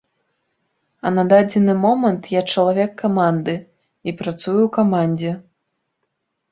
[1.07, 3.55] А на дадзены момант я чалавек каманды
[4.07, 5.31] і працую ў камандзе.